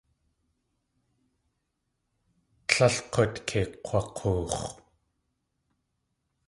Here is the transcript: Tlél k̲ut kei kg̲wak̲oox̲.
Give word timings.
Tlél 2.67 2.95
k̲ut 3.11 3.33
kei 3.47 3.65
kg̲wak̲oox̲. 3.85 4.59